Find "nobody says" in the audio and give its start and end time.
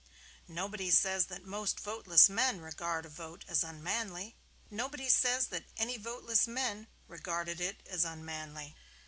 0.47-1.27, 4.71-5.45